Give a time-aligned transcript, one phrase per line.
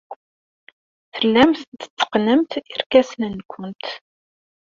[1.13, 3.85] Tellamt tetteqqnemt irkasen-nwent.